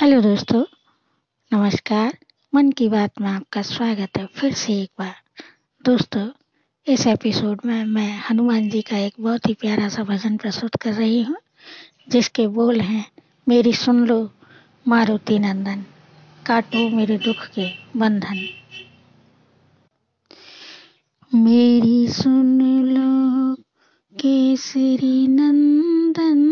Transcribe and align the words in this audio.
Hello 0.00 0.20
दोस्तों, 0.20 0.64
नमस्कार। 1.52 2.18
मन 2.54 2.70
की 2.70 2.88
बात 2.88 3.10
में 3.20 3.28
आपका 3.28 3.62
स्वागत 3.62 4.18
है 4.18 4.26
फिर 4.26 4.54
से 4.54 4.82
एक 4.82 4.90
बार। 4.98 5.14
दोस्तों, 5.84 6.28
इस 6.86 7.06
एपिसोड 7.06 7.60
में 7.66 7.84
मैं 7.84 8.18
हनुमान 8.18 8.68
जी 8.68 8.82
का 8.82 8.98
एक 8.98 9.14
बहुत 9.20 9.48
ही 9.48 9.54
प्यारा 9.54 9.88
सा 9.88 10.04
भजन 10.04 10.36
प्रस्तुत 10.36 10.76
कर 10.76 10.92
रही 10.92 11.22
हूँ, 11.22 11.36
जिसके 12.08 12.46
बोल 12.46 12.80
हैं, 12.80 13.06
मेरी 13.48 13.72
सुन 13.72 14.06
लो, 14.06 14.30
मारुति 14.88 15.38
नंदन, 15.38 15.84
काटो 16.46 16.88
मेरे 16.88 17.18
दुख 17.18 17.48
के 17.58 17.68
बंधन। 17.96 18.48
मेरी 21.34 22.08
सुन 22.08 22.60
लो, 22.84 23.54
केसरी 24.18 25.26
नंदन 25.26 26.47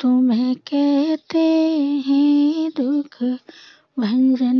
तुम्हें 0.00 0.54
कहते 0.54 1.46
हैं 2.06 2.70
दुख 2.76 3.22
भंजन। 3.98 4.56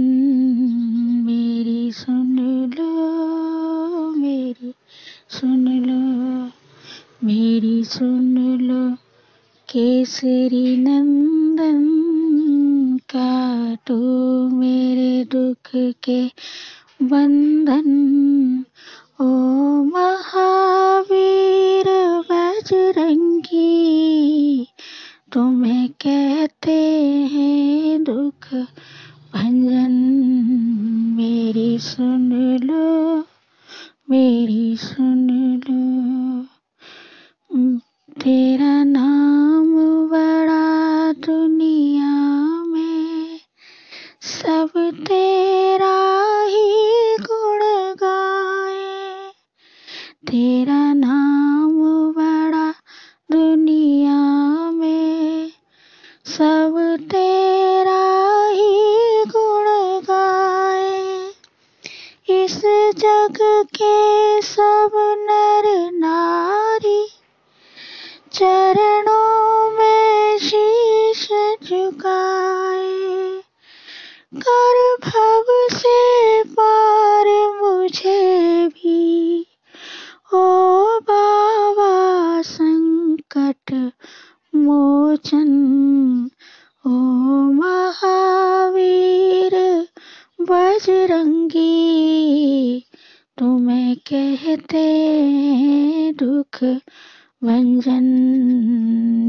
मेरी 1.26 1.92
सुन 1.92 2.36
लो, 2.78 2.90
मेरी 4.10 4.72
सुन 5.28 5.64
लो, 5.68 6.00
मेरी 7.24 7.84
सुन 7.84 8.34
लो। 8.60 8.96
केसरी 9.68 10.76
नंदन, 10.76 11.80
काटो 13.10 13.98
मेरे 14.48 15.24
दुख 15.24 15.70
के 16.04 16.20
बंधन 17.02 18.64
ओ 19.20 19.24
महावीर 19.84 21.84
बजरंगी, 22.30 23.54
तुम्हें 25.32 25.88
कहते 25.88 26.80
हैं 27.32 28.04
दुख 28.04 28.54
भंजन। 29.34 29.92
मेरी 31.16 31.78
सुन 31.78 32.32
लो, 32.64 33.24
मेरी 34.10 34.76
सुन 34.76 35.60
लो। 35.68 36.46
तेरा 38.20 38.84
नाम 38.84 40.08
बड़ा 40.08 41.12
दुनिया 41.12 42.14
में 42.64 43.38
सब 44.20 44.70
तेरा 44.76 45.25
महावीर 87.50 89.86
बजरंगी, 90.40 91.64
तुम्हें 93.38 93.96
कहते 93.96 94.84
हैं 95.56 96.16
दुख 96.16 96.64
भंजन। 97.44 98.04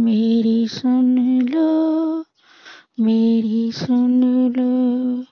मेरी 0.05 0.67
सुन 0.67 1.41
लो, 1.41 2.25
मेरी 2.99 3.71
सुन 3.71 4.53
लो, 4.57 5.25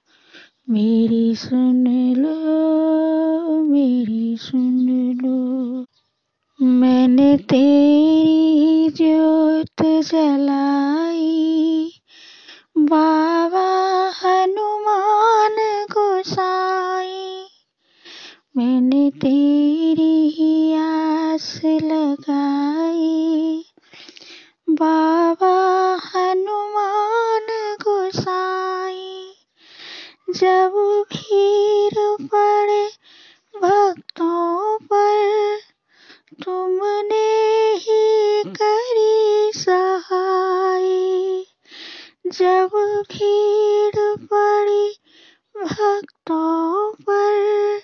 मेरी 0.69 1.35
सुन 1.35 2.13
लो, 2.17 3.63
मेरी 3.63 4.37
सुन 4.37 5.17
लो। 5.23 5.85
मैंने 6.65 7.37
तेरी 7.37 8.89
ज्योत 8.89 10.01
जलाई 10.01 11.14
बाबा 12.89 13.67
हनुमान 14.17 15.55
गोसाई 15.91 17.45
मैंने 18.57 19.09
तेरी 19.11 20.29
ही 20.29 20.73
आस 20.73 21.61
लगाई। 21.65 23.63
बाबा 24.69 25.55
हनुमान 26.05 27.47
गोसाई 27.81 29.33
जब 30.29 31.05
जब 42.39 43.03
भीड़ 43.11 44.17
पड़ी 44.17 44.97
भक्तों 45.63 46.91
पर, 46.91 47.79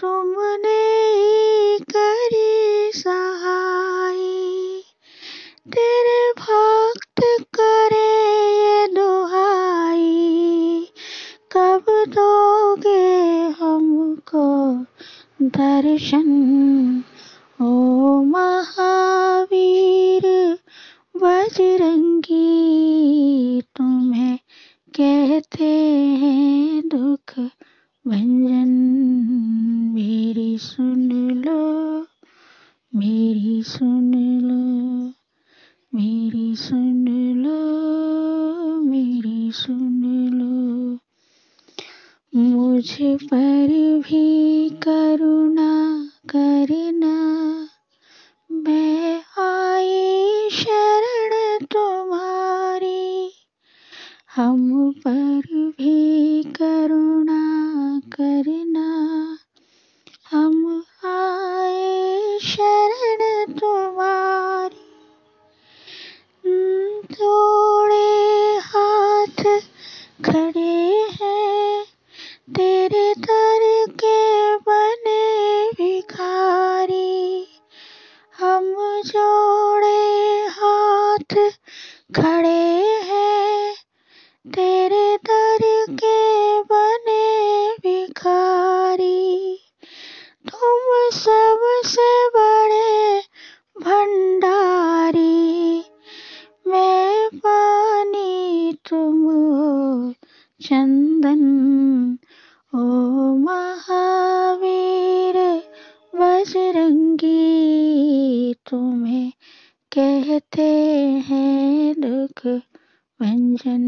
तुमने 0.00 1.78
करी 1.78 2.90
सहाय। 2.94 4.82
तेरे 5.72 6.32
भक्त 6.32 7.44
करे 7.54 8.58
ये 8.58 8.88
दुहाई। 8.88 10.88
कब 11.52 11.84
दोगे 11.90 13.54
हमको 13.60 14.86
दर्शन? 15.42 17.04
ओ 17.60 18.22
महावीर 18.22 19.25
कहते 25.00 25.64
हैं 26.16 26.88
दुख 26.88 27.40
भंजन, 28.06 28.68
मेरी 29.94 30.58
सुन 30.58 31.30
लो, 31.30 32.00
मेरी 32.94 33.62
सुन 33.62 34.14
लो, 34.14 35.12
मेरी 35.94 36.56
सुन 36.56 37.08
लो, 37.36 37.60
मेरी 38.80 39.52
सुन 39.52 40.02
लो। 40.34 40.98
मुझ 42.40 42.96
पर 43.02 43.68
भी 43.98 44.68
करुणा 44.70 45.35
खड़े 70.26 71.06
हैं। 71.20 71.84
तेरे 72.56 73.14
दर 73.18 73.62
के 74.02 74.56
बने 74.56 75.24
भिखारी 75.70 77.46
हम 78.38 78.74
जोड़े 79.06 80.46
हाथ 80.48 81.34
खड़े 82.20 82.55
नंदन, 100.96 102.18
ओ 102.74 103.36
महावीर, 103.36 105.62
बजरंगी, 106.14 107.34
तुम्हें 108.54 109.32
कहते 109.92 110.68
हैं 111.28 112.00
दुख 112.00 112.60
भंजन। 113.22 113.82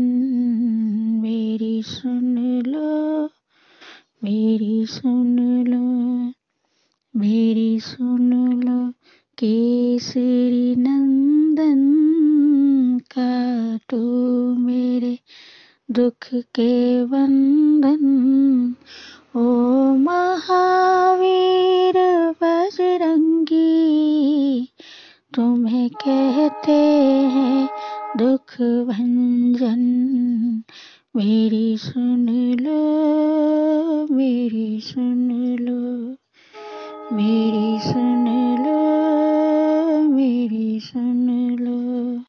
मेरी 1.23 1.83
सुन 1.83 2.63
लो, 2.67 3.31
मेरी 4.25 4.87
सुन 4.87 5.65
लो, 5.69 6.33
मेरी 7.17 7.81
सुन 7.81 8.63
लो, 8.63 8.93
केसरी 9.39 10.75
नंदन। 10.75 11.98
दुख 15.99 16.29
के 16.35 17.05
बंधन 17.05 18.03
ओ 19.37 19.41
महावीर 19.97 21.95
बजरंगी, 22.43 23.59
तुम्हें 25.35 25.91
कहते 25.91 26.73
हैं 27.35 27.69
दुख 28.17 28.63
भंजन। 28.63 29.83
मेरी 31.17 31.77
सुन 31.77 32.27
लो, 32.61 32.81
मेरी 34.15 34.81
सुन 34.81 35.57
लो। 35.61 35.88